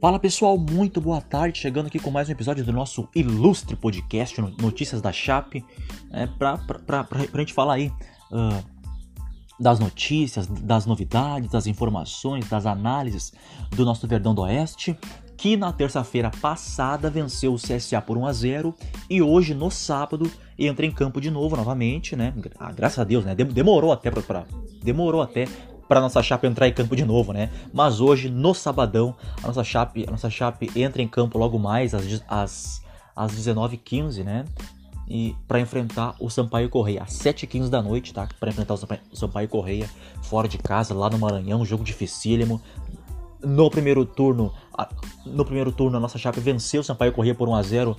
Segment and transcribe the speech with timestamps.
[0.00, 4.40] Fala pessoal, muito boa tarde, chegando aqui com mais um episódio do nosso ilustre podcast
[4.58, 5.62] Notícias da Chape,
[6.10, 7.92] é, pra, pra, pra, pra, pra gente falar aí
[8.32, 8.64] uh,
[9.60, 13.34] das notícias, das novidades, das informações, das análises
[13.76, 14.98] do nosso Verdão do Oeste,
[15.36, 18.74] que na terça-feira passada venceu o CSA por 1 a 0
[19.08, 22.32] e hoje no sábado entra em campo de novo novamente, né?
[22.58, 23.34] Ah, graças a Deus, né?
[23.34, 24.46] Demorou até para
[24.82, 25.46] demorou até
[25.90, 27.50] para nossa Chape entrar em campo de novo, né?
[27.72, 29.12] Mas hoje, no sabadão,
[29.42, 32.80] a nossa Chape, a nossa Chape entra em campo logo mais às, às,
[33.16, 34.44] às 19h15, né?
[35.08, 38.28] E para enfrentar o Sampaio Correia, às 7h15 da noite, tá?
[38.38, 39.90] Para enfrentar o Sampaio, Sampaio Correia
[40.22, 42.62] fora de casa, lá no Maranhão, jogo dificílimo.
[43.42, 44.54] No primeiro turno,
[45.26, 47.96] no primeiro turno a nossa Chape venceu o Sampaio Correia por 1 a 0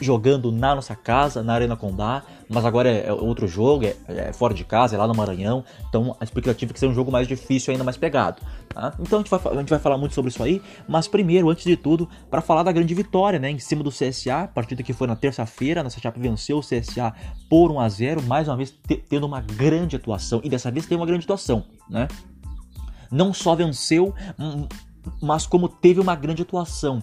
[0.00, 4.32] jogando na nossa casa, na Arena Condá, mas agora é, é outro jogo, é, é,
[4.32, 7.10] fora de casa, é lá no Maranhão, então a expectativa é que seja um jogo
[7.10, 8.40] mais difícil, ainda mais pegado.
[8.68, 8.94] Tá?
[8.98, 11.64] Então a gente, vai, a gente vai falar muito sobre isso aí, mas primeiro, antes
[11.64, 15.06] de tudo, para falar da grande vitória, né, em cima do CSA, partida que foi
[15.06, 17.12] na terça-feira, nossa chapa venceu o CSA
[17.48, 18.74] por 1 a 0 mais uma vez
[19.08, 22.08] tendo uma grande atuação, e dessa vez tem uma grande atuação, né?
[23.10, 24.14] Não só venceu,
[25.22, 27.02] mas como teve uma grande atuação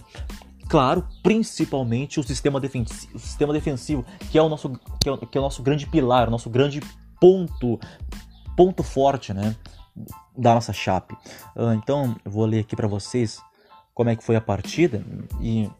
[0.68, 5.38] claro, principalmente o sistema defensivo, o sistema defensivo que é o nosso, que é, que
[5.38, 6.80] é o nosso grande pilar, o nosso grande
[7.20, 7.78] ponto,
[8.56, 9.54] ponto forte, né,
[10.36, 11.14] da nossa chape.
[11.54, 13.40] Uh, então, eu vou ler aqui para vocês
[13.94, 15.02] como é que foi a partida
[15.40, 15.70] e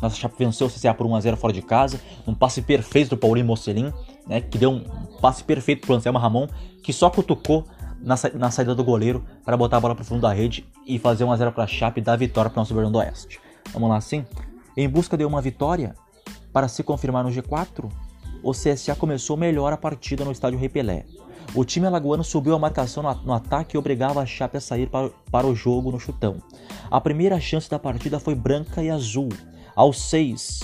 [0.00, 3.10] nossa chape venceu o CCA por 1 a 0 fora de casa, um passe perfeito
[3.10, 3.92] do Paulinho Mocelin,
[4.26, 4.82] né, que deu um
[5.20, 6.48] passe perfeito pro Anselmo Ramon,
[6.82, 7.64] que só cutucou
[8.00, 10.98] na, sa na saída do goleiro para botar a bola pro fundo da rede e
[10.98, 12.98] fazer 1 a 0 para a Chape e dar vitória para o nosso Berlão do
[12.98, 13.40] Oeste.
[13.72, 14.24] Vamos lá assim?
[14.76, 15.94] Em busca de uma vitória
[16.52, 17.90] para se confirmar no G4,
[18.42, 21.04] o CSA começou melhor a partida no estádio Rei Pelé.
[21.54, 24.88] O time alagoano subiu a marcação no ataque e obrigava a Chape a sair
[25.30, 26.36] para, o jogo no chutão.
[26.90, 29.28] A primeira chance da partida foi branca e azul.
[29.76, 30.60] Aos 6,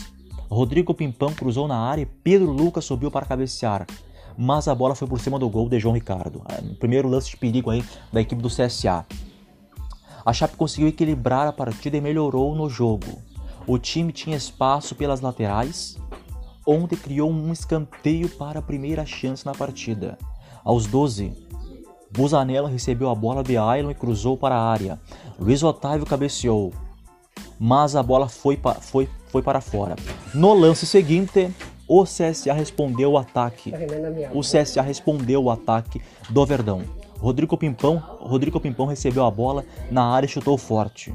[0.50, 3.86] Rodrigo Pimpão cruzou na área e Pedro Lucas subiu para cabecear.
[4.36, 6.42] Mas a bola foi por cima do gol de João Ricardo.
[6.48, 9.04] É, primeiro lance de perigo aí da equipe do CSA.
[10.28, 13.22] A Chape conseguiu equilibrar a partida e melhorou no jogo.
[13.66, 15.96] O time tinha espaço pelas laterais,
[16.66, 20.18] onde criou um escanteio para a primeira chance na partida.
[20.62, 21.32] Aos 12,
[22.14, 25.00] Busanello recebeu a bola de Ailon e cruzou para a área.
[25.38, 26.74] Luiz Otávio cabeceou,
[27.58, 29.96] mas a bola foi, foi, foi para fora.
[30.34, 31.50] No lance seguinte,
[31.88, 33.70] o CSA respondeu o ataque.
[33.70, 33.78] Tá
[34.34, 36.97] o CSA respondeu o ataque do Verdão.
[37.18, 41.12] Rodrigo Pimpão, Rodrigo Pimpão recebeu a bola na área e chutou forte.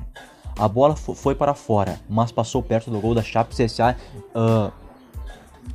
[0.58, 3.98] A bola foi para fora, mas passou perto do gol da Chape CSA,
[4.36, 4.72] uh,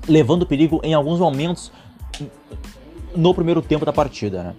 [0.07, 1.73] levando perigo em alguns momentos
[3.17, 4.43] no primeiro tempo da partida.
[4.43, 4.55] Né?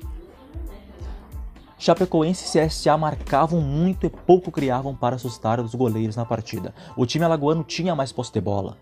[1.77, 6.73] Chapecoense e CSA marcavam muito e pouco criavam para assustar os goleiros na partida.
[6.97, 8.77] O time alagoano tinha mais posse de bola.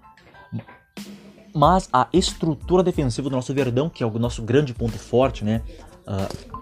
[1.54, 5.62] Mas a estrutura defensiva do nosso Verdão, que é o nosso grande ponto forte, né?
[6.08, 6.57] Uh,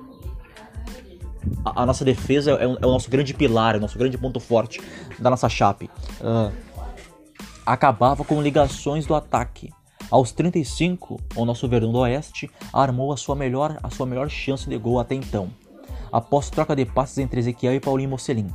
[1.63, 4.39] a, a nossa defesa é, é, o nosso grande pilar, é o nosso grande ponto
[4.39, 4.81] forte
[5.19, 5.89] da nossa chape.
[6.21, 6.51] Uh,
[7.65, 9.71] acabava com ligações do ataque.
[10.11, 14.69] Aos 35, o nosso Verdão do Oeste armou a sua melhor, a sua melhor chance
[14.69, 15.49] de gol até então,
[16.11, 18.47] após troca de passes entre Ezequiel e Paulinho Mocelin.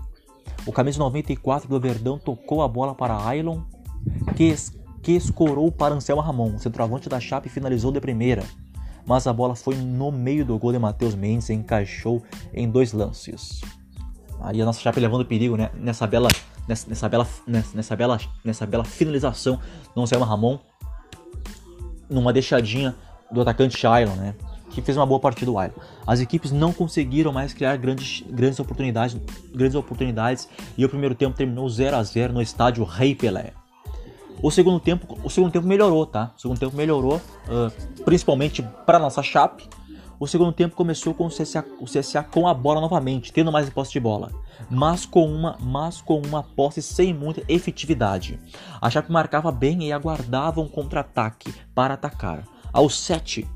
[0.64, 3.62] O camisa 94 do Verdão tocou a bola para Ailon,
[4.36, 4.54] que,
[5.02, 8.44] que escorou para Anselmo Ramon, centroavante da Chape, finalizou de primeira
[9.10, 12.22] mas a bola foi no meio do gol de Matheus Mendes e encaixou
[12.54, 13.60] em dois lances.
[14.40, 15.68] Aí a nossa Chape levando perigo né?
[15.74, 16.28] nessa bela
[16.68, 19.58] nessa, nessa bela nessa, nessa, bela nessa bela finalização
[19.96, 20.60] do Anselmo Ramon
[22.08, 22.94] numa deixadinha
[23.32, 24.36] do atacante Shailon, né?
[24.70, 25.74] Que fez uma boa partida do Ailon.
[26.06, 29.20] As equipes não conseguiram mais criar grandes, grandes oportunidades,
[29.52, 30.48] grandes oportunidades
[30.78, 33.54] e o primeiro tempo terminou 0 a 0 no estádio Rei Pelé.
[34.42, 36.32] O segundo tempo, o segundo tempo melhorou, tá?
[36.36, 39.68] O segundo tempo melhorou, uh, principalmente para nossa Chape.
[40.18, 43.68] O segundo tempo começou com o CSA, o CSA com a bola novamente, tendo mais
[43.70, 44.30] posse de bola,
[44.70, 48.38] mas com uma, mas com uma posse sem muita efetividade.
[48.80, 52.46] A Chape marcava bem e aguardava um contra-ataque para atacar.
[52.70, 53.48] Aos 7,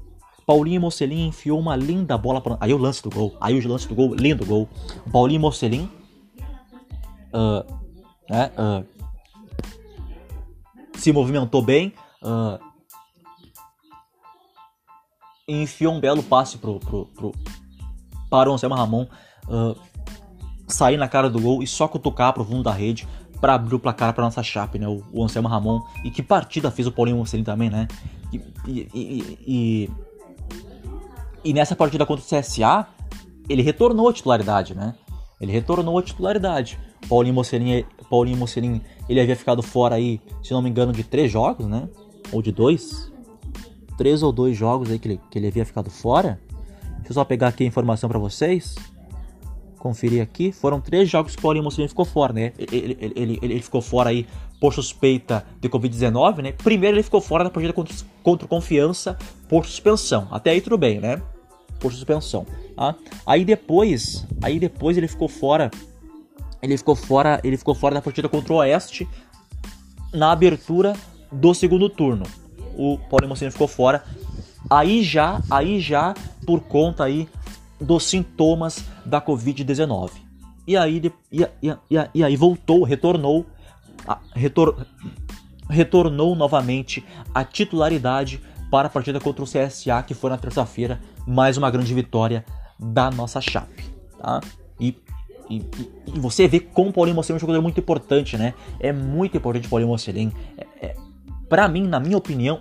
[0.47, 3.87] Paulinho Mocelin enfiou uma linda bola para aí o lance do gol, aí o lance
[3.87, 4.67] do gol, lindo gol.
[5.13, 5.91] Paulinho Mocelin
[7.35, 7.65] uh,
[8.29, 8.94] né, uh,
[10.97, 11.93] se movimentou bem.
[12.23, 12.59] Uh,
[15.47, 17.33] enfiou um belo passe pro, pro, pro,
[18.31, 19.07] para o Anselmo Ramon
[19.47, 19.77] uh,
[20.67, 23.07] sair na cara do gol e só cutucar pro fundo da rede
[23.41, 24.89] para abrir o placar para nossa chape, né?
[24.89, 25.81] O, o, Anselmo Ramon.
[26.03, 27.87] E que partida fez o Paulinho Mocelin também, né?
[28.33, 29.91] E, e, e,
[31.45, 32.87] e, nessa partida contra o CSA,
[33.49, 34.95] ele retornou à titularidade, né?
[35.39, 36.79] Ele retornou à titularidade.
[37.07, 41.33] Paulinho Mocelin, Paulinho Mocelin, ele havia ficado fora aí, se não me engano, de três
[41.33, 41.89] jogos, né?
[42.31, 43.13] Ou de dois?
[43.99, 46.39] Três ou dois jogos aí que ele, que ele havia ficado fora.
[46.99, 48.77] Deixa eu só pegar aqui a informação para vocês.
[49.81, 50.53] Conferir aqui.
[50.53, 52.53] Foram três jogos que o Paulinho Mocelin ficou fora, né?
[52.57, 54.29] Ele, ele, ele, ele ficou fora aí
[54.61, 56.53] por suspeita de Covid-19, né?
[56.53, 59.19] Primeiro ele ficou fora da partida contra, contra Confiança
[59.49, 60.29] por suspensão.
[60.31, 61.21] Até aí tudo bem, né?
[61.81, 62.47] Por suspensão.
[62.77, 62.95] Tá?
[63.27, 65.69] Aí depois, aí depois ele ficou fora
[66.65, 69.07] ele ficou fora, ele ficou fora da partida contra o Oeste
[70.13, 70.95] na abertura
[71.31, 72.25] do segundo turno.
[72.77, 74.03] O Paulo Mocini ficou fora.
[74.71, 76.15] Aí já, aí já
[76.47, 77.29] por conta aí
[77.79, 80.11] dos sintomas da Covid-19.
[80.67, 83.45] E aí, e, e, e, aí voltou, retornou,
[84.35, 84.87] retor,
[85.69, 88.41] retornou novamente a titularidade
[88.71, 92.43] para a partida contra o CSA, que foi na terça-feira, mais uma grande vitória
[92.81, 93.85] da nossa Chape,
[94.19, 94.41] tá?
[94.81, 94.93] E
[95.49, 98.55] e, e, e, você vê como o Paulinho Mocelin é um jogador muito importante, né?
[98.81, 100.33] É muito importante o Paulinho Mocelin.
[100.57, 100.97] É, é,
[101.49, 102.61] pra mim, na minha opinião,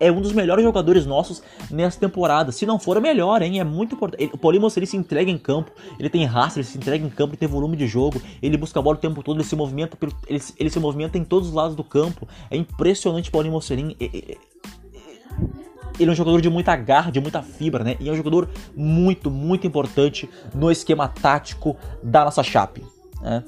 [0.00, 2.52] é um dos melhores jogadores nossos nessa temporada.
[2.52, 3.60] Se não for o melhor, hein?
[3.60, 4.30] É muito importante.
[4.32, 7.32] O Paulinho Mocelin se entrega em campo, ele tem raça, ele se entrega em campo,
[7.32, 9.98] ele tem volume de jogo, ele busca a bola o tempo todo, ele se movimenta,
[10.28, 12.28] ele, ele se movimenta em todos os lados do campo.
[12.50, 13.96] É impressionante o Paulinho Mocelin.
[14.00, 15.67] É, é, é
[15.98, 17.96] ele é um jogador de muita garra, de muita fibra, né?
[17.98, 22.84] E é um jogador muito, muito importante no esquema tático da nossa Chape.
[23.20, 23.44] Né?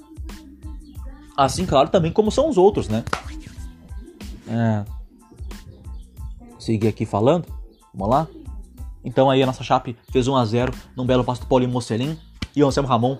[1.36, 3.04] Assim, claro, também como são os outros, né?
[4.48, 4.84] É...
[6.58, 7.46] Seguir aqui falando.
[7.94, 8.28] Vamos lá?
[9.04, 12.18] Então aí a nossa Chape fez 1 a 0 num belo passo do Paulinho Mocelin
[12.54, 13.16] e o Anselmo Ramon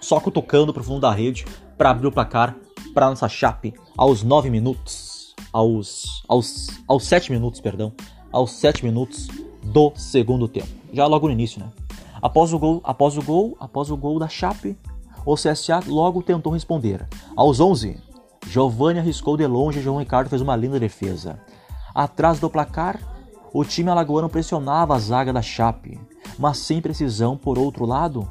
[0.00, 1.46] só cutucando pro fundo da rede
[1.78, 2.56] para abrir o placar
[2.92, 5.11] para nossa Chape aos 9 minutos
[5.52, 7.92] aos, aos, aos 7 minutos, perdão,
[8.32, 9.28] aos 7 minutos
[9.62, 10.68] do segundo tempo.
[10.92, 11.70] Já logo no início, né?
[12.20, 14.76] Após o gol, após o gol, após o gol da Chape,
[15.26, 17.06] o CSA logo tentou responder.
[17.36, 17.98] Aos 11,
[18.48, 21.40] Giovanni arriscou de longe e João Ricardo fez uma linda defesa.
[21.94, 22.98] Atrás do placar,
[23.52, 26.00] o time alagoano pressionava a zaga da Chape,
[26.38, 28.28] mas sem precisão por outro lado.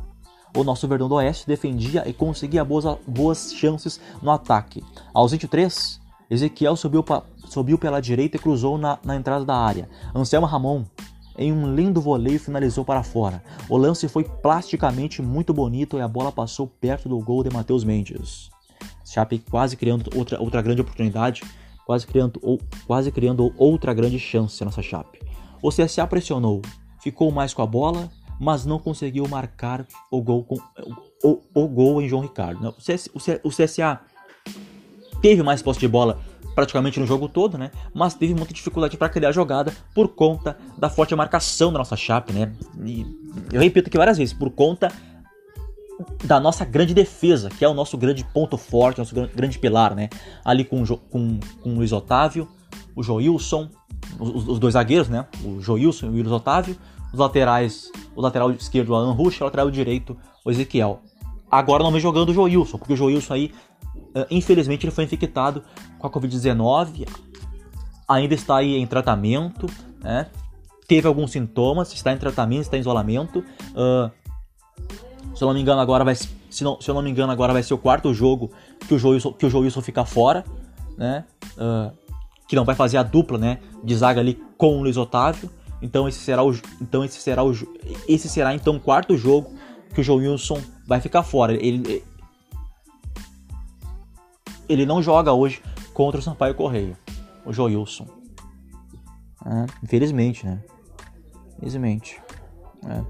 [0.56, 4.84] O nosso Verdão do Oeste defendia e conseguia boas, boas chances no ataque.
[5.14, 6.01] Aos 23,
[6.32, 7.04] Ezequiel subiu,
[7.50, 9.90] subiu pela direita e cruzou na, na entrada da área.
[10.16, 10.86] Anselmo Ramon,
[11.38, 13.44] em um lindo voleio, finalizou para fora.
[13.68, 17.84] O lance foi plasticamente muito bonito e a bola passou perto do gol de Matheus
[17.84, 18.50] Mendes.
[19.06, 21.44] Chape quase criando outra, outra grande oportunidade,
[21.86, 22.58] quase criando, ou,
[22.88, 25.20] quase criando outra grande chance nessa Chape.
[25.62, 26.62] O CSA pressionou,
[27.02, 30.56] ficou mais com a bola, mas não conseguiu marcar o gol, com,
[31.26, 32.74] o, o, o gol em João Ricardo.
[33.44, 34.00] O CSA
[35.22, 36.20] teve mais posse de bola
[36.56, 37.72] praticamente no jogo todo, né?
[37.94, 42.34] Mas teve muita dificuldade para criar jogada por conta da forte marcação da nossa Chape,
[42.34, 42.52] né?
[42.86, 43.06] E
[43.52, 44.92] eu repito aqui várias vezes, por conta
[46.24, 50.10] da nossa grande defesa, que é o nosso grande ponto forte, nosso grande pilar, né?
[50.44, 52.48] Ali com, com, com o Luiz Otávio,
[52.96, 53.70] o Joilson,
[54.20, 55.26] os, os dois zagueiros, né?
[55.44, 56.76] O Joilson e o Luiz Otávio,
[57.14, 61.02] os laterais, o lateral esquerdo, o Alan Rush, o lateral direito, o Ezequiel.
[61.50, 63.52] Agora não vem jogando o Joilson, porque o Joilson aí
[64.30, 65.64] infelizmente ele foi infectado
[65.98, 67.08] com a Covid-19,
[68.08, 69.68] ainda está aí em tratamento,
[70.02, 70.28] né?
[70.92, 73.40] teve alguns sintomas, está em tratamento, está em isolamento.
[73.70, 74.12] Uh,
[75.34, 77.54] se eu não me engano agora vai, se, não, se eu não me engano agora
[77.54, 78.52] vai ser o quarto jogo
[78.86, 80.44] que o Joilson, que o Joilson fica fora,
[80.98, 81.24] né?
[81.56, 81.96] Uh,
[82.46, 83.60] que não vai fazer a dupla, né?
[83.82, 85.50] De zaga ali com o Luiz Otávio.
[85.82, 87.54] Então esse será o, então esse será o,
[88.06, 89.54] esse será então o quarto jogo
[89.96, 91.54] que o Joilson vai ficar fora.
[91.54, 92.04] Ele,
[94.72, 95.62] ele não joga hoje
[95.94, 96.98] contra o Sampaio Correia,
[97.46, 98.08] o Joilson.
[99.46, 100.60] É, infelizmente, né?
[101.58, 102.22] Infelizmente.
[102.88, 103.04] É.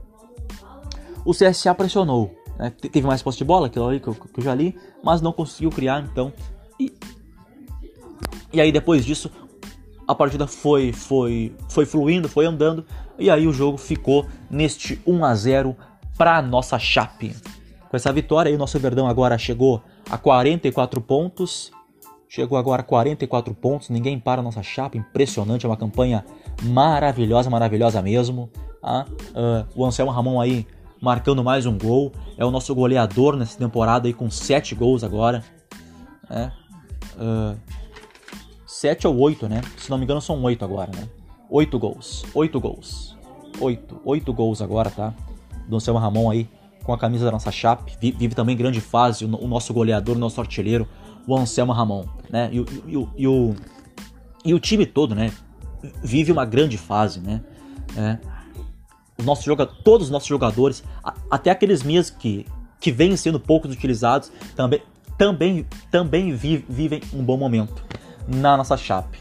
[1.26, 2.36] O CSA pressionou.
[2.58, 2.70] Né?
[2.70, 5.32] Teve mais posse de bola, aquilo ali que eu, que eu, já li, mas não
[5.32, 6.34] conseguiu criar, então.
[6.80, 6.94] E,
[8.52, 9.32] e aí depois disso,
[10.08, 12.86] a partida foi, foi, foi fluindo, foi andando,
[13.18, 15.76] e aí o jogo ficou neste 1 a 0
[16.18, 17.36] para nossa Chape.
[17.90, 21.72] Com essa vitória aí, o nosso Verdão agora chegou a 44 pontos.
[22.28, 26.26] Chegou agora a 44 pontos, ninguém para a nossa chapa, impressionante, é uma campanha
[26.64, 28.50] maravilhosa, maravilhosa mesmo.
[28.82, 30.66] Ah, uh, o Anselmo Ramon aí
[31.02, 35.44] marcando mais um gol, é o nosso goleador nessa temporada aí com 7 gols agora.
[36.30, 36.52] É,
[37.18, 37.58] uh,
[38.66, 39.62] 7 ou 8, né?
[39.78, 41.10] Se não me engano são 8 agora, né?
[41.50, 43.18] 8 gols, 8 gols,
[43.60, 45.14] 8, 8 gols agora, tá?
[45.68, 46.48] Do Anselmo Ramon aí
[46.84, 50.40] com a camisa da nossa chape, vive também grande fase o nosso goleador, o nosso
[50.42, 50.88] artilheiro,
[51.28, 52.50] o Anselmo Ramon, né?
[52.52, 53.56] E, e, e, o,
[54.44, 55.32] e o time todo, né?
[56.04, 57.42] Vive uma grande fase, né?
[57.96, 58.18] É,
[59.18, 60.84] os nossos jogadores, todos os nossos jogadores,
[61.30, 62.46] até aqueles mesmos que,
[62.80, 64.82] que vêm sendo poucos utilizados, também,
[65.18, 67.84] também, também vi, vivem um bom momento
[68.28, 69.20] na nossa chape.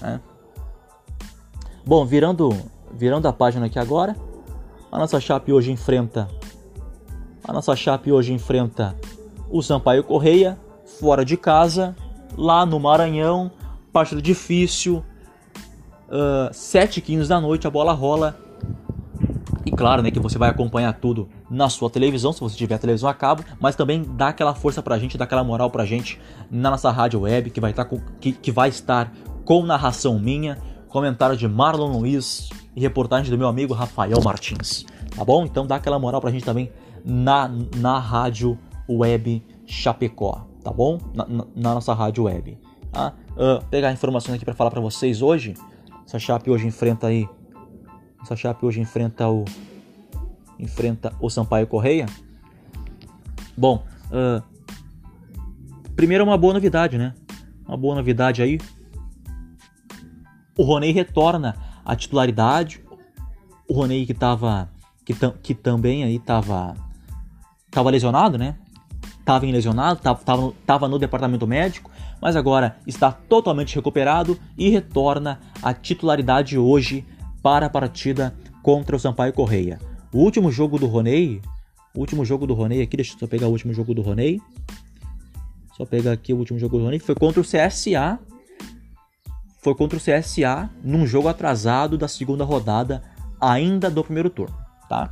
[0.00, 0.20] Né?
[1.86, 2.50] Bom, virando,
[2.92, 4.14] virando a página aqui agora,
[4.92, 6.28] a nossa chape hoje enfrenta
[7.48, 8.94] a nossa chape hoje enfrenta
[9.50, 10.58] o Sampaio Correia
[11.00, 11.96] fora de casa,
[12.36, 13.50] lá no Maranhão,
[13.90, 15.02] partida difícil,
[16.08, 18.38] uh, 7h15 da noite a bola rola.
[19.64, 23.08] E claro, né, que você vai acompanhar tudo na sua televisão, se você tiver televisão
[23.08, 26.70] a cabo, mas também dá aquela força pra gente, dá aquela moral pra gente na
[26.70, 29.10] nossa rádio web, que vai tá com, que, que vai estar
[29.44, 34.84] com narração minha, comentário de Marlon Luiz e reportagem do meu amigo Rafael Martins.
[35.16, 35.44] Tá bom?
[35.44, 36.70] Então dá aquela moral pra gente também
[37.04, 40.98] na, na rádio web Chapecó, tá bom?
[41.14, 42.58] Na, na, na nossa rádio web.
[43.36, 45.54] Uh, pegar informações aqui para falar para vocês hoje.
[46.04, 47.28] Essa Chape hoje enfrenta aí.
[48.22, 49.44] Essa Chape hoje enfrenta o
[50.58, 52.06] enfrenta o Sampaio Correia.
[53.56, 54.42] Bom, uh,
[55.94, 57.14] primeiro uma boa novidade, né?
[57.66, 58.58] Uma boa novidade aí.
[60.56, 62.82] O Roney retorna à titularidade.
[63.68, 64.68] O Roney que tava
[65.04, 66.74] que, tam, que também aí tava
[67.78, 68.56] tava lesionado, né?
[69.24, 71.88] Tava lesionado, tava, tava no departamento médico,
[72.20, 77.06] mas agora está totalmente recuperado e retorna à titularidade hoje
[77.40, 79.78] para a partida contra o Sampaio Correia.
[80.12, 81.40] O último jogo do Roney,
[81.94, 84.42] o último jogo do Roney aqui, deixa eu só pegar o último jogo do Roney.
[85.76, 88.18] Só pegar aqui o último jogo do Roney, foi contra o CSA.
[89.62, 93.04] Foi contra o CSA num jogo atrasado da segunda rodada,
[93.40, 94.56] ainda do primeiro turno,
[94.88, 95.08] tá?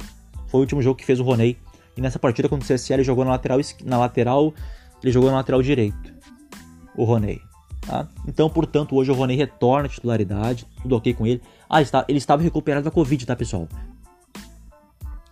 [0.48, 1.56] Foi o último jogo que fez o Roney.
[1.96, 4.54] E nessa partida contra o CSA ele jogou na lateral, na lateral,
[5.02, 6.14] ele jogou na lateral direito.
[6.96, 7.40] O Roney.
[7.86, 8.08] Tá?
[8.26, 11.40] Então, portanto, hoje o Roney retorna à titularidade, tudo ok com ele.
[11.70, 13.68] Ah, ele, estava recuperado da Covid, tá, pessoal?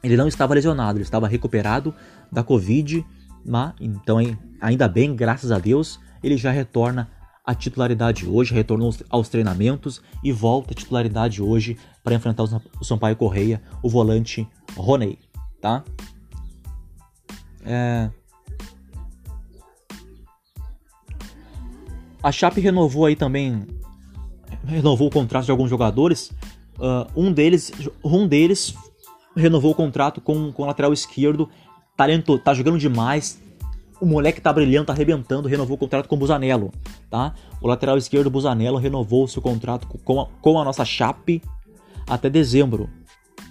[0.02, 1.94] Ele não estava lesionado, ele estava recuperado
[2.30, 3.04] da Covid,
[3.44, 4.18] mas, então
[4.60, 7.10] ainda bem, graças a Deus, ele já retorna
[7.44, 13.16] à titularidade hoje, retornou aos treinamentos e volta à titularidade hoje para enfrentar o Sampaio
[13.16, 15.18] Correia, o volante Roney,
[15.60, 15.84] tá?
[17.64, 18.10] É...
[22.22, 23.66] A Chape renovou aí também,
[24.66, 26.30] renovou o contrato de alguns jogadores.
[26.78, 27.70] Uh, um deles,
[28.02, 28.74] um deles
[29.36, 31.48] renovou o contrato com, com o lateral esquerdo.
[31.96, 33.40] Talento, tá jogando demais.
[34.00, 35.48] O moleque tá brilhando, tá arrebentando.
[35.48, 36.72] Renovou o contrato com o Busanello,
[37.10, 37.34] tá?
[37.60, 41.42] O lateral esquerdo Busanello renovou seu contrato com a, com a nossa Chape
[42.06, 42.88] até dezembro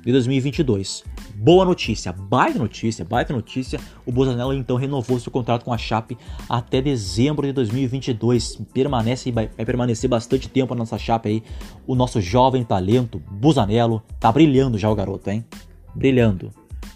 [0.04, 1.04] de 2022.
[1.36, 3.80] Boa notícia, baita notícia, baita notícia.
[4.06, 6.18] O Busanello então renovou seu contrato com a Chape
[6.48, 8.58] até dezembro de 2022.
[8.74, 11.44] Permanece vai, permanecer bastante tempo a nossa Chape aí.
[11.88, 15.46] O nosso jovem talento Busanello tá brilhando já o garoto, hein?
[15.94, 16.52] brilhando.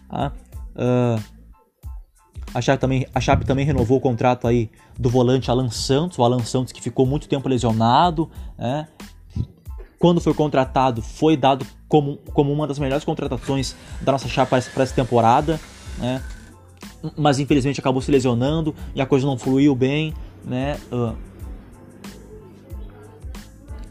[0.09, 0.31] Tá?
[0.75, 1.21] Uh,
[2.53, 6.23] a, Chape também, a Chape também renovou o contrato aí do volante Alan Santos, o
[6.23, 8.87] Alan Santos que ficou muito tempo lesionado, né?
[9.99, 14.83] Quando foi contratado, foi dado como, como uma das melhores contratações da nossa Chape para
[14.83, 15.59] essa temporada,
[15.97, 16.21] né?
[17.15, 20.13] Mas infelizmente acabou se lesionando e a coisa não fluiu bem,
[20.43, 20.77] né?
[20.91, 21.15] Uh,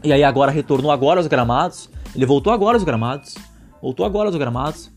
[0.03, 1.89] e aí agora retornou agora aos gramados.
[2.15, 3.35] Ele voltou agora aos gramados.
[3.81, 4.91] Voltou agora aos gramados.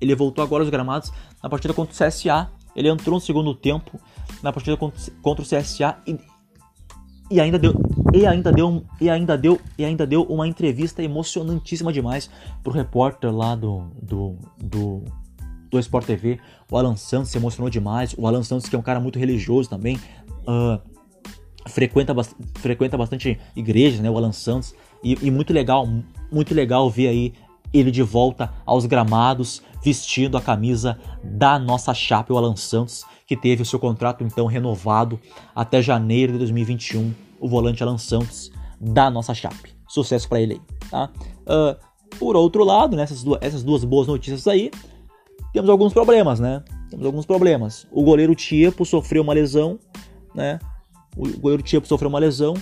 [0.00, 2.50] Ele voltou agora aos gramados na partida contra o CSA.
[2.74, 4.00] Ele entrou no segundo tempo
[4.42, 6.16] na partida contra, o CSA e,
[7.30, 7.74] e ainda deu
[8.12, 12.30] e ainda deu e ainda deu e ainda deu uma entrevista emocionantíssima demais
[12.62, 15.04] pro repórter lá do do, do
[15.70, 16.38] do Sport TV,
[16.70, 18.14] o Alan Santos se emocionou demais.
[18.16, 19.96] O Alan Santos, que é um cara muito religioso também,
[20.46, 20.80] uh,
[21.66, 22.14] frequenta,
[22.54, 24.10] frequenta bastante igrejas, né?
[24.10, 24.74] O Alan Santos.
[25.02, 25.88] E, e, muito legal,
[26.32, 27.32] muito legal ver aí
[27.72, 33.36] ele de volta aos gramados, vestindo a camisa da nossa chapa, o Alan Santos, que
[33.36, 35.20] teve o seu contrato então renovado
[35.54, 39.74] até janeiro de 2021, o volante Alan Santos da nossa chape.
[39.88, 40.60] Sucesso para ele aí,
[40.90, 41.10] tá?
[41.42, 44.70] Uh, por outro lado, né, essas, duas, essas duas boas notícias aí,
[45.52, 46.62] temos alguns problemas, né?
[46.90, 47.86] Temos alguns problemas.
[47.90, 49.78] O goleiro Tiepo sofreu uma lesão,
[50.34, 50.58] né?
[51.16, 52.54] O goleiro Tiepo sofreu uma lesão,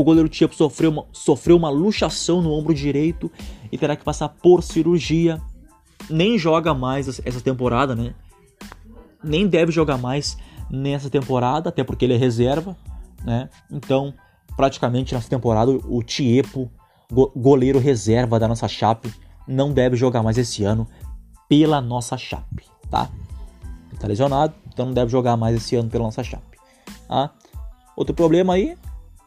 [0.00, 3.30] o goleiro Tiepo sofreu uma, sofreu uma luxação no ombro direito
[3.70, 5.40] e terá que passar por cirurgia.
[6.08, 8.14] Nem joga mais essa temporada, né?
[9.22, 10.38] Nem deve jogar mais
[10.70, 12.74] nessa temporada, até porque ele é reserva,
[13.22, 13.50] né?
[13.70, 14.14] Então,
[14.56, 16.70] praticamente nessa temporada, o Tiepo,
[17.36, 19.12] goleiro reserva da nossa Chape,
[19.46, 20.88] não deve jogar mais esse ano
[21.46, 23.10] pela nossa Chape, tá?
[23.90, 26.56] Ele tá lesionado, então não deve jogar mais esse ano pela nossa Chape,
[27.06, 27.30] tá?
[27.94, 28.78] Outro problema aí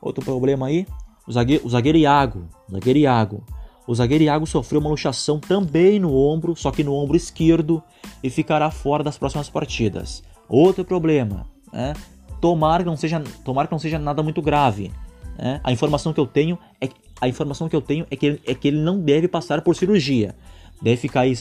[0.03, 0.85] Outro problema aí,
[1.25, 2.49] o zagueiro, o zagueiro Iago.
[2.67, 3.43] O zagueiro Iago.
[3.87, 7.81] O zagueiro Iago sofreu uma luxação também no ombro, só que no ombro esquerdo,
[8.21, 10.21] e ficará fora das próximas partidas.
[10.49, 11.93] Outro problema, né?
[12.41, 14.91] Tomar que não seja, tomar que não seja nada muito grave.
[15.37, 15.61] Né?
[15.63, 16.89] A informação que eu tenho é
[17.21, 19.73] a informação que eu tenho é que, ele, é que ele não deve passar por
[19.75, 20.35] cirurgia.
[20.81, 21.33] Deve ficar aí,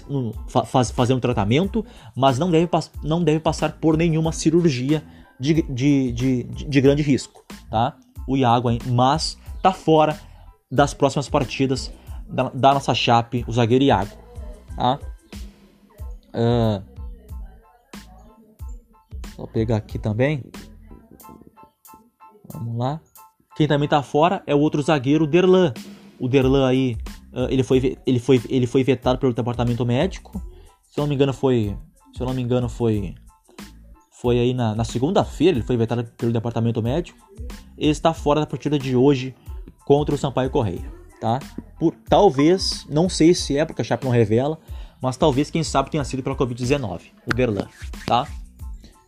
[0.66, 2.68] faz, fazer um tratamento, mas não deve,
[3.02, 5.02] não deve passar por nenhuma cirurgia
[5.40, 7.96] de, de, de, de grande risco, tá?
[8.26, 10.18] O Iago, mas tá fora
[10.70, 11.92] das próximas partidas
[12.28, 14.16] da, da nossa chape, o zagueiro Iago.
[14.76, 14.98] Tá?
[16.34, 16.82] Uh,
[19.36, 20.42] vou pegar aqui também.
[22.52, 23.00] Vamos lá.
[23.54, 25.74] Quem também tá fora é o outro zagueiro, o Derlan.
[26.18, 26.96] O Derlan aí,
[27.32, 30.40] uh, ele, foi, ele, foi, ele foi vetado pelo departamento médico.
[30.90, 31.76] Se eu não me engano, foi.
[32.14, 33.14] Se eu não me engano, foi.
[34.22, 37.18] Foi aí na, na segunda-feira, ele foi vetado pelo departamento médico.
[37.76, 39.34] Ele está fora da partida de hoje
[39.84, 41.38] contra o Sampaio Correia tá?
[41.78, 44.58] Por, talvez, não sei se é porque a Chape não revela,
[45.00, 47.68] mas talvez, quem sabe, tenha sido pela Covid-19, o Derlan,
[48.04, 48.26] tá?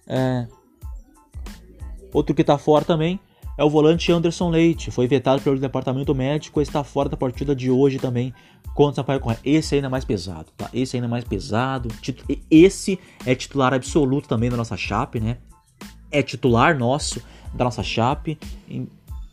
[0.06, 0.46] É...
[2.12, 3.18] Outro que tá fora também
[3.58, 7.54] é o volante Anderson Leite, foi vetado pelo departamento médico e está fora da partida
[7.54, 8.32] de hoje também
[8.74, 9.40] contra o Sampaio Correia.
[9.44, 10.68] Esse ainda é mais pesado, tá?
[10.74, 11.88] Esse ainda é mais pesado.
[12.50, 15.38] Esse é titular absoluto também da nossa Chape, né?
[16.10, 17.22] É titular nosso
[17.54, 18.38] da nossa Chape.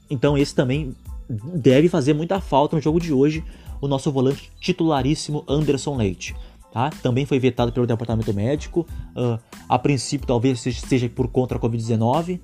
[0.10, 0.95] Então esse também
[1.27, 3.43] deve fazer muita falta no jogo de hoje
[3.81, 6.36] o nosso volante titularíssimo Anderson Leite.
[6.71, 6.89] Tá?
[7.01, 8.86] Também foi vetado pelo departamento médico.
[9.15, 12.39] Uh, a princípio, talvez seja por contra a Covid-19.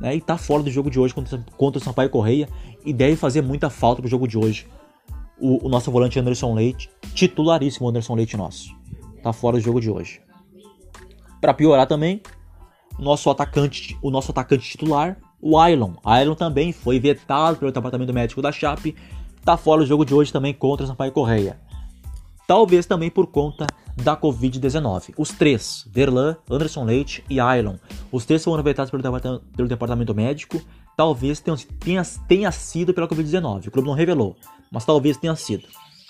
[0.00, 0.14] Né?
[0.14, 2.48] E está fora do jogo de hoje contra, contra o Sampaio Correia.
[2.84, 4.66] E deve fazer muita falta pro jogo de hoje.
[5.40, 8.74] O, o, nosso volante Anderson Leite, titularíssimo Anderson Leite nosso.
[9.22, 10.20] Tá fora do jogo de hoje.
[11.40, 12.20] Para piorar também,
[12.98, 15.92] o nosso atacante, o nosso atacante titular, o Ailon.
[16.04, 18.96] Ailon também foi vetado pelo departamento médico da Chape,
[19.44, 21.60] tá fora do jogo de hoje também contra o Sampaio Correia.
[22.46, 25.14] Talvez também por conta da Covid-19.
[25.16, 27.76] Os três, Verlan, Anderson Leite e Ailon,
[28.10, 30.60] os três foram vetados pelo departamento, pelo departamento médico.
[30.96, 33.68] Talvez tenha, tenha, tenha sido pela Covid-19.
[33.68, 34.34] O clube não revelou,
[34.70, 35.66] mas talvez tenha sido.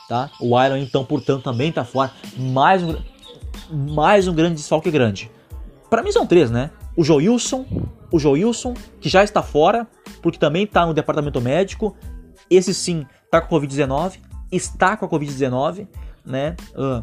[0.09, 0.31] Tá?
[0.40, 2.11] O Ailon, então, portanto, também tá fora.
[2.37, 2.97] Mais um,
[3.71, 5.31] mais um grande desfalque grande.
[5.90, 6.71] Para mim são três, né?
[6.97, 7.66] O Joilson,
[8.11, 9.87] o Joilson, que já está fora,
[10.23, 11.97] porque também está no departamento médico.
[12.51, 14.18] Esse sim está com Covid-19,
[14.51, 15.87] está com a Covid-19,
[16.25, 16.57] né?
[16.75, 17.03] Uh,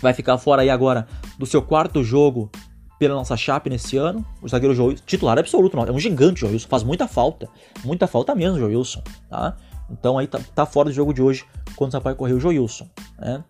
[0.00, 1.06] vai ficar fora aí agora
[1.38, 2.50] do seu quarto jogo
[2.98, 4.24] pela nossa chape nesse ano.
[4.40, 7.48] O zagueiro Joilson, titular absoluto, não, é um gigante o Joilson, faz muita falta,
[7.84, 9.56] muita falta mesmo o Joilson, tá?
[9.92, 11.44] Então aí tá, tá, fora do jogo de hoje
[11.76, 13.44] quando o Sampaio correu o Joilson, né?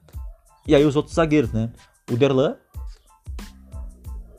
[0.67, 1.71] E aí os outros zagueiros, né?
[2.11, 2.57] O Derlan,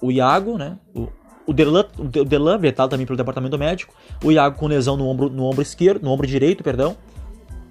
[0.02, 0.78] o Iago, né?
[0.94, 1.08] O,
[1.48, 3.94] o Derlan, o Derlan vetado também pelo departamento médico.
[4.24, 6.96] O Iago com lesão no ombro, no ombro esquerdo, no ombro direito, perdão.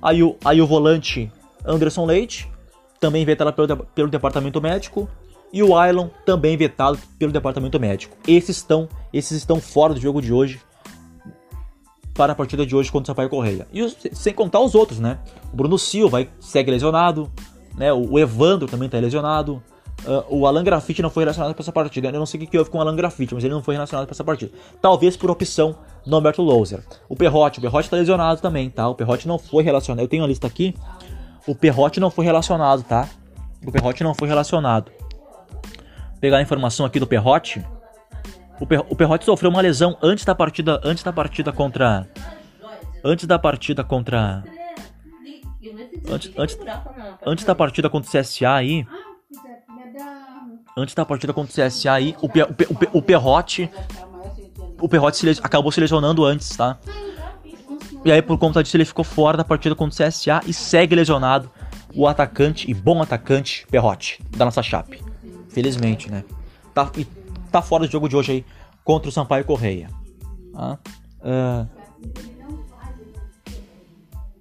[0.00, 1.30] Aí o, aí o volante
[1.64, 2.50] Anderson Leite,
[2.98, 5.08] também vetado pelo, pelo departamento médico.
[5.52, 8.16] E o Ailon, também vetado pelo departamento médico.
[8.26, 10.60] Esses estão, esses estão fora do jogo de hoje.
[12.14, 13.66] Para a partida de hoje contra o Sampaio Correia.
[13.72, 15.18] E os, sem contar os outros, né?
[15.52, 17.30] O Bruno Silva segue lesionado.
[17.76, 17.92] Né?
[17.92, 19.62] O Evandro também está lesionado.
[20.04, 22.08] Uh, o Alan Graffiti não foi relacionado para essa partida.
[22.08, 24.06] Eu não sei o que houve com o Alan Graffiti, mas ele não foi relacionado
[24.06, 24.52] para essa partida.
[24.80, 26.82] Talvez por opção do Alberto Louser.
[27.08, 28.88] O Perrote, o Perrote tá lesionado também, tá?
[28.88, 30.02] O Perrote não foi relacionado.
[30.04, 30.74] Eu tenho a lista aqui.
[31.46, 33.08] O Perrote não foi relacionado, tá?
[33.64, 34.90] O Perrote não foi relacionado.
[34.90, 37.64] Vou pegar a informação aqui do Perrote.
[38.62, 42.06] O, per o sofreu uma lesão antes da partida, antes da partida contra
[43.02, 44.44] antes da partida contra
[46.08, 46.58] antes, antes,
[47.26, 48.86] antes da partida contra o CSA aí,
[50.78, 53.68] antes da partida contra o CSA aí, o, Pe, o, Pe, o, o.
[54.80, 56.78] O se, acabou se lesionando antes, tá?
[58.04, 60.94] E aí, por conta disso, ele ficou fora da partida contra o CSA e segue
[60.94, 61.50] lesionado
[61.94, 65.02] o atacante e bom atacante Perrote, da nossa chape.
[65.48, 66.24] Felizmente, né?
[66.72, 67.04] Tá, e
[67.52, 68.44] tá fora do jogo de hoje aí
[68.82, 69.88] contra o Sampaio Correia.
[70.52, 70.78] Tá?
[71.20, 71.68] Uh,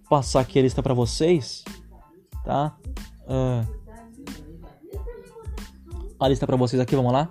[0.10, 1.63] passar aqui a lista para vocês,
[2.43, 2.76] tá?
[6.19, 7.30] A lista para vocês aqui, vamos lá?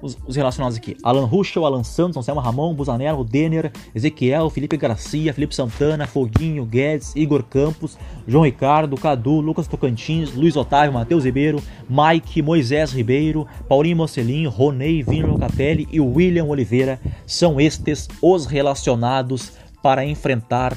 [0.00, 5.32] Os, os, relacionados aqui: Alan Ruschel, Alan Santos, Anselmo Ramon, Busanello, Denner, Ezequiel, Felipe Garcia,
[5.32, 11.62] Felipe Santana, Foguinho, Guedes, Igor Campos, João Ricardo, Cadu, Lucas Tocantins, Luiz Otávio, Matheus Ribeiro,
[11.88, 19.52] Mike, Moisés Ribeiro, Paulinho Mocelinho, Ronei, Vino Locatelli e William Oliveira são estes os relacionados
[19.82, 20.76] para enfrentar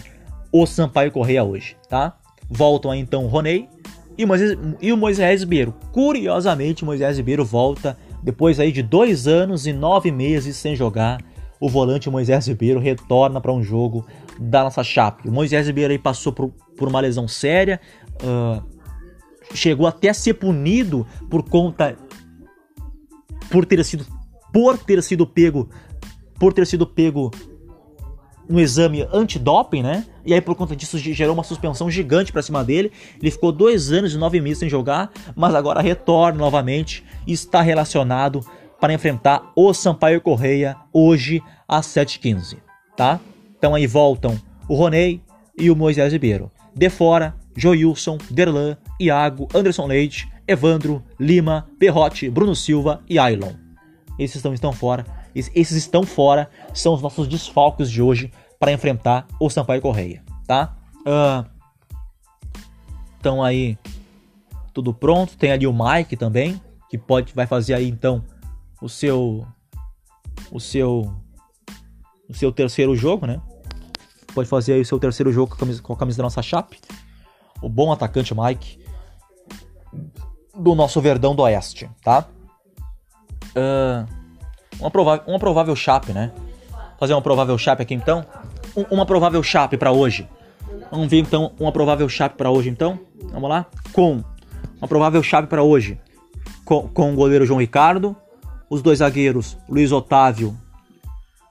[0.52, 2.16] o Sampaio Correia hoje, tá?
[2.50, 3.68] Voltam aí então Ronei,
[4.20, 5.74] e, Moisés, e o Moisés Ribeiro.
[5.94, 11.22] Curiosamente, Moisés Ribeiro volta depois aí de dois anos e nove meses sem jogar.
[11.60, 14.06] O volante Moisés Ribeiro retorna para um jogo
[14.40, 15.28] da nossa Chape.
[15.28, 17.82] O Moisés Ribeiro aí passou por, por uma lesão séria,
[18.24, 18.64] uh,
[19.54, 21.98] chegou até a ser punido por conta
[23.50, 24.06] por ter sido
[24.54, 25.70] por ter sido pego
[26.40, 27.32] por ter sido pego
[28.50, 30.06] no exame antidoping, né?
[30.26, 32.92] E aí por conta disso gerou uma suspensão gigante para cima dele.
[33.22, 37.62] Ele ficou dois anos e nove meses sem jogar, mas agora retorna novamente e está
[37.62, 38.44] relacionado
[38.80, 42.58] para enfrentar o Sampaio Correia hoje às 7h15,
[42.98, 43.20] tá?
[43.58, 45.22] Então aí voltam o Roney
[45.58, 46.52] e o Moisés Ribeiro.
[46.74, 53.54] De fora, Joilson, Derlan, Iago, Anderson Leite, Evandro, Lima, Perrote, Bruno Silva e Ailon.
[54.18, 55.06] Esses estão, estão fora.
[55.48, 60.76] Esses estão fora, são os nossos desfalques de hoje para enfrentar o Sampaio Correia, tá?
[61.00, 61.50] Uh,
[63.20, 63.78] então aí
[64.74, 65.38] tudo pronto.
[65.38, 68.24] Tem ali o Mike também, que pode vai fazer aí então
[68.82, 69.46] o seu
[70.52, 71.14] o seu
[72.28, 73.42] o seu terceiro jogo, né?
[74.34, 76.42] Pode fazer aí o seu terceiro jogo com a camisa, com a camisa da nossa
[76.42, 76.80] chape.
[77.62, 78.80] O bom atacante Mike
[80.56, 82.28] do nosso Verdão do Oeste, tá?
[83.56, 84.19] Uh,
[84.80, 86.32] uma, provável, uma provável chape, né?
[87.00, 88.26] Fazer uma provável chape aqui então.
[88.76, 90.28] Um, uma provável chape para hoje.
[90.92, 93.00] Vamos ver então uma provável chape para hoje então.
[93.32, 93.66] Vamos lá?
[93.92, 94.24] Com
[94.78, 96.00] uma provável chape para hoje.
[96.66, 98.16] Com, com o goleiro João Ricardo,
[98.70, 100.56] os dois zagueiros Luiz Otávio,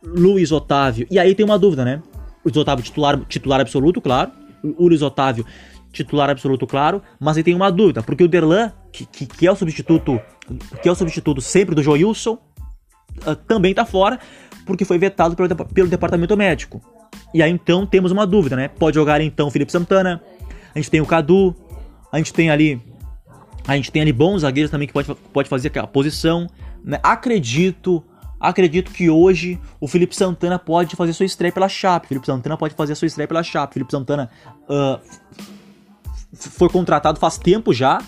[0.02, 1.06] Luiz Otávio.
[1.10, 2.02] E aí tem uma dúvida, né?
[2.44, 4.30] Luiz Otávio titular, titular absoluto, claro.
[4.62, 5.44] O Luiz Otávio
[5.92, 9.50] titular absoluto, claro, mas aí tem uma dúvida, porque o Derlan, que, que, que é
[9.50, 10.20] o substituto,
[10.82, 12.38] que é o substituto sempre do Joilson,
[13.26, 14.18] uh, também tá fora,
[14.66, 16.80] porque foi vetado pelo, pelo departamento médico.
[17.32, 18.68] E aí então temos uma dúvida, né?
[18.68, 20.22] Pode jogar então o Felipe Santana,
[20.74, 21.54] a gente tem o Cadu,
[22.12, 22.80] a gente tem ali
[23.66, 26.46] a gente tem ali bons zagueiros também que pode, pode fazer a posição,
[26.82, 26.98] né?
[27.02, 28.02] Acredito
[28.40, 32.06] Acredito que hoje o Felipe Santana pode fazer sua estreia pela Chape.
[32.06, 33.74] Felipe Santana pode fazer sua estreia pela Chape.
[33.74, 34.30] Felipe Santana
[34.68, 35.00] uh,
[36.32, 38.00] foi contratado faz tempo já,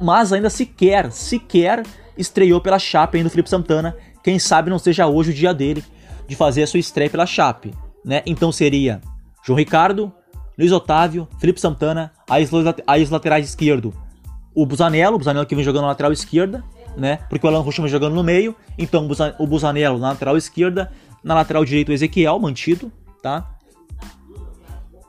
[0.00, 1.84] mas ainda sequer, sequer
[2.18, 3.96] estreou pela Chape ainda o Felipe Santana.
[4.22, 5.84] Quem sabe não seja hoje o dia dele
[6.26, 8.22] de fazer a sua estreia pela Chape, né?
[8.24, 9.00] Então seria
[9.44, 10.12] João Ricardo,
[10.58, 12.44] Luiz Otávio, Felipe Santana, aí
[13.02, 13.92] os laterais esquerdo,
[14.54, 16.62] o Busanello, o Busanello que vem jogando na lateral esquerda,
[16.96, 17.18] né?
[17.28, 19.08] Porque o Alan Rocha vem jogando no meio, então
[19.38, 20.92] o Busanello na lateral esquerda,
[21.24, 23.48] na lateral direito o Ezequiel mantido, tá?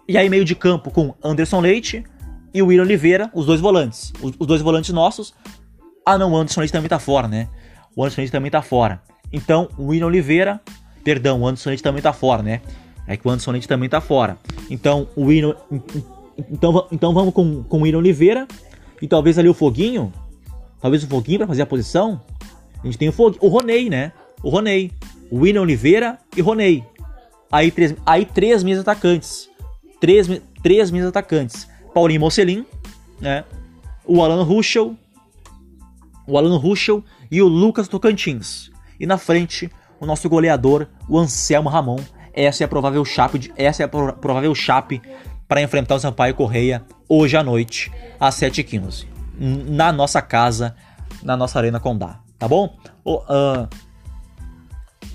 [0.07, 2.03] E aí meio de campo com Anderson Leite,
[2.53, 4.13] e o William Oliveira, os dois volantes.
[4.21, 5.33] Os, os dois volantes nossos.
[6.05, 7.49] Ah, não, o Anderson Leite também tá fora, né?
[7.95, 9.01] O Anderson Leite também tá fora.
[9.31, 10.61] Então, o William Oliveira,
[11.03, 12.61] perdão, o Anderson Leite também tá fora, né?
[13.07, 14.37] É que o Anderson Leite também tá fora.
[14.69, 15.55] Então, o William.
[16.49, 18.47] Então, então vamos com, com o William Oliveira.
[19.01, 20.11] E talvez ali o Foguinho.
[20.81, 22.21] Talvez o Foguinho para fazer a posição.
[22.81, 23.43] A gente tem o Foguinho.
[23.43, 24.11] O Roney, né?
[24.41, 24.91] O Roney.
[25.29, 26.83] O William Oliveira e Roney.
[27.51, 29.49] Aí três, aí três minhas atacantes.
[29.99, 30.27] Três,
[30.61, 31.67] três minhas atacantes.
[31.93, 32.65] Paulinho Mocelin,
[33.21, 33.43] né?
[34.05, 34.95] O Alan Ruschel,
[36.27, 37.03] o Alan Ruschel
[37.33, 38.69] e o Lucas Tocantins.
[38.99, 39.67] E na frente,
[39.99, 41.97] o nosso goleador, o Anselmo Ramon.
[42.31, 45.01] Essa é a provável chape, de, essa é a provável chape
[45.47, 49.07] para enfrentar o Sampaio Correia hoje à noite, às 7h15.
[49.39, 50.75] Na nossa casa,
[51.23, 52.75] na nossa Arena Condá, tá bom?
[53.03, 53.67] uh,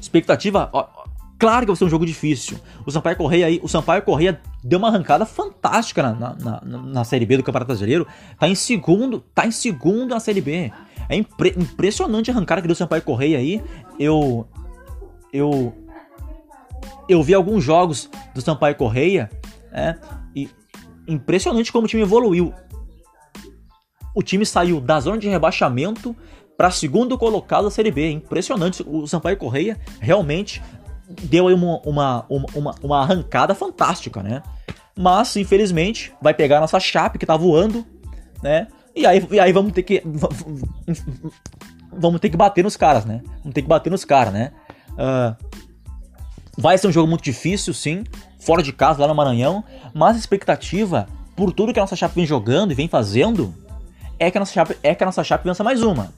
[0.01, 0.73] expectativa,
[1.39, 2.59] Claro que vai ser um jogo difícil.
[2.85, 7.05] O Sampaio Correia aí, o Sampaio Correia deu uma arrancada fantástica na, na, na, na
[7.05, 8.07] Série B do Campeonato Brasileiro.
[8.39, 10.71] Tá em segundo, tá em segundo na Série B.
[11.09, 13.63] É impre, impressionante a arrancada que deu o Sampaio Correia aí.
[13.99, 14.47] Eu
[15.33, 15.73] eu
[17.09, 19.31] eu vi alguns jogos do Sampaio Correia,
[19.73, 19.97] é,
[20.37, 20.51] e
[21.07, 22.53] impressionante como o time evoluiu.
[24.15, 26.15] O time saiu da zona de rebaixamento
[26.59, 28.11] para segundo colocado da Série B.
[28.11, 28.85] Impressionante.
[28.87, 30.63] O Sampaio Correia realmente
[31.23, 34.43] deu aí uma, uma, uma, uma arrancada fantástica, né?
[35.01, 37.87] Mas, infelizmente, vai pegar a nossa chape que tá voando,
[38.43, 38.67] né?
[38.97, 40.03] E aí, e aí vamos ter que.
[41.91, 43.23] Vamos ter que bater nos caras, né?
[43.39, 44.53] Vamos ter que bater nos caras, né?
[44.91, 45.35] Uh,
[46.57, 48.05] vai ser um jogo muito difícil, sim.
[48.41, 49.65] Fora de casa, lá no Maranhão.
[49.95, 53.55] Mas a expectativa, por tudo que a nossa chape vem jogando e vem fazendo,
[54.19, 56.13] é que a nossa chape, é que a nossa chape vença mais uma.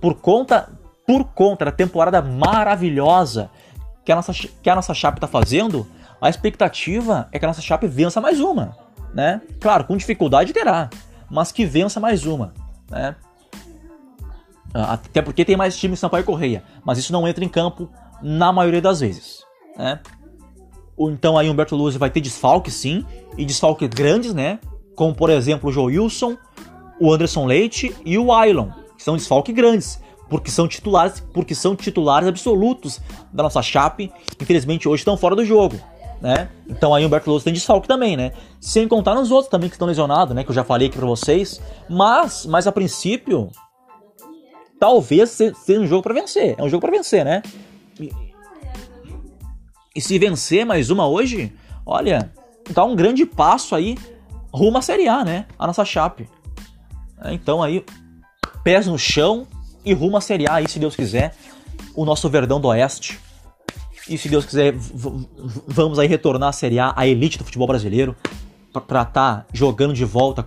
[0.00, 0.68] Por conta,
[1.06, 3.50] por conta da temporada maravilhosa
[4.04, 5.86] que a nossa, que a nossa Chape está fazendo,
[6.20, 8.76] a expectativa é que a nossa Chape vença mais uma,
[9.14, 9.40] né?
[9.58, 10.90] Claro, com dificuldade terá,
[11.30, 12.52] mas que vença mais uma,
[12.90, 13.16] né?
[14.72, 17.88] Ah, até porque tem mais time Sampaio Correia, mas isso não entra em campo
[18.22, 19.44] na maioria das vezes,
[19.76, 20.00] né?
[20.98, 23.04] Então aí Humberto Luz vai ter desfalque sim,
[23.38, 24.58] e desfalque grandes, né?
[24.94, 26.36] Como por exemplo o Joe Wilson,
[27.00, 31.74] o Anderson Leite e o Ailon, que são desfalque grandes porque são titulares, porque são
[31.74, 33.00] titulares absolutos
[33.32, 34.12] da nossa Chape.
[34.40, 35.76] Infelizmente hoje estão fora do jogo,
[36.20, 36.48] né?
[36.68, 38.32] Então aí o Humberto Lousa tem desfalque também, né?
[38.60, 40.44] Sem contar nos outros também que estão lesionados, né?
[40.44, 41.60] Que eu já falei aqui pra vocês.
[41.88, 43.50] Mas, mas a princípio,
[44.78, 46.54] talvez seja um jogo para vencer.
[46.58, 47.42] É um jogo para vencer, né?
[47.98, 48.10] E,
[49.96, 51.52] e se vencer mais uma hoje,
[51.86, 52.30] olha,
[52.70, 53.96] dá um grande passo aí
[54.52, 55.46] rumo à Série A, né?
[55.58, 56.28] A nossa Chape.
[57.22, 57.84] É, então aí,
[58.62, 59.46] pés no chão
[59.84, 61.34] e rumo à Série A aí, se Deus quiser.
[61.94, 63.18] O nosso Verdão do Oeste
[64.08, 64.74] e se Deus quiser,
[65.66, 68.16] vamos aí retornar à Série A, a elite do futebol brasileiro,
[68.72, 70.44] para estar tá jogando de volta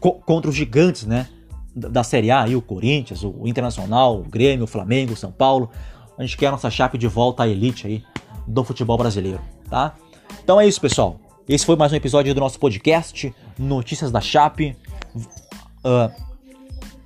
[0.00, 1.28] contra os gigantes, né?
[1.74, 5.70] Da Série A, aí, o Corinthians, o Internacional, o Grêmio, o Flamengo, o São Paulo.
[6.16, 8.04] A gente quer a nossa chape de volta à elite aí
[8.46, 9.94] do futebol brasileiro, tá?
[10.42, 11.18] Então é isso, pessoal.
[11.48, 14.76] Esse foi mais um episódio do nosso podcast, Notícias da Chape.
[15.84, 16.10] Uh,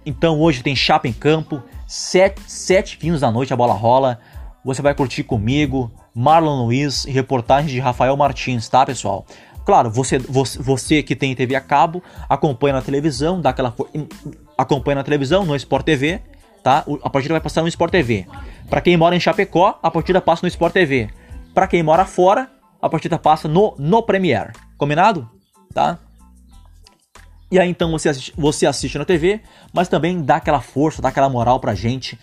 [0.05, 4.21] então hoje tem Chape em campo, 7, 7 15 da noite a bola rola.
[4.65, 9.25] Você vai curtir comigo, Marlon Luiz e reportagens de Rafael Martins, tá, pessoal?
[9.65, 13.75] Claro, você, você, você que tem TV a cabo, acompanha na televisão, dá aquela
[14.57, 16.21] acompanha na televisão, no Sport TV,
[16.63, 16.85] tá?
[17.03, 18.27] A partida vai passar no Sport TV.
[18.69, 21.11] Para quem mora em Chapecó, a partida passa no Sport TV.
[21.55, 24.53] Para quem mora fora, a partida passa no no Premiere.
[24.77, 25.29] Combinado?
[25.73, 25.99] Tá?
[27.51, 29.41] E aí então você assiste, você assiste na TV,
[29.73, 32.19] mas também dá aquela força, dá aquela moral pra gente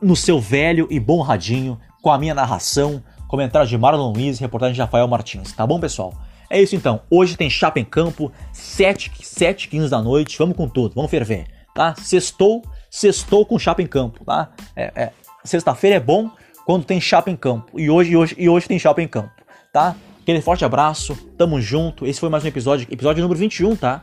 [0.00, 4.74] no seu velho e bom radinho, com a minha narração, comentários de Marlon Luiz reportagem
[4.74, 6.14] de Rafael Martins, tá bom, pessoal?
[6.50, 10.68] É isso então, hoje tem chapa em campo, 7, 7 15 da noite, vamos com
[10.68, 11.94] tudo, vamos ferver, tá?
[11.96, 14.50] Sextou, sextou com chapa em campo, tá?
[14.76, 16.30] É, é, Sexta-feira é bom
[16.64, 19.32] quando tem chapa em campo, e hoje, e hoje, e hoje tem chapa em campo,
[19.72, 19.96] tá?
[20.22, 24.02] Aquele forte abraço, tamo junto, esse foi mais um episódio, episódio número 21, tá?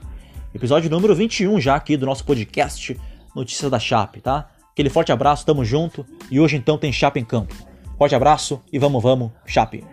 [0.54, 3.00] Episódio número 21 já aqui do nosso podcast
[3.36, 4.50] Notícias da Chape, tá?
[4.72, 6.06] Aquele forte abraço, tamo junto.
[6.30, 7.54] E hoje então tem Chape em campo.
[7.98, 9.84] Forte abraço e vamos, vamos, Chape.